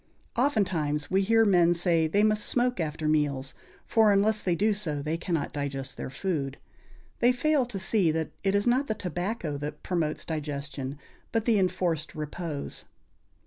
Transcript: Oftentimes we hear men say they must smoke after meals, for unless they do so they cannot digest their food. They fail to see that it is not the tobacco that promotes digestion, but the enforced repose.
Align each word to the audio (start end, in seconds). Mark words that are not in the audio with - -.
Oftentimes 0.35 1.11
we 1.11 1.21
hear 1.21 1.45
men 1.45 1.75
say 1.75 2.07
they 2.07 2.23
must 2.23 2.47
smoke 2.47 2.79
after 2.79 3.07
meals, 3.07 3.53
for 3.85 4.11
unless 4.11 4.41
they 4.41 4.55
do 4.55 4.73
so 4.73 4.99
they 4.99 5.15
cannot 5.15 5.53
digest 5.53 5.95
their 5.95 6.09
food. 6.09 6.57
They 7.19 7.31
fail 7.31 7.67
to 7.67 7.77
see 7.77 8.09
that 8.09 8.31
it 8.43 8.55
is 8.55 8.65
not 8.65 8.87
the 8.87 8.95
tobacco 8.95 9.57
that 9.57 9.83
promotes 9.83 10.25
digestion, 10.25 10.97
but 11.31 11.45
the 11.45 11.59
enforced 11.59 12.15
repose. 12.15 12.85